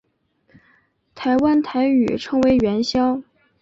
[1.13, 3.21] 台湾台语称为元宵。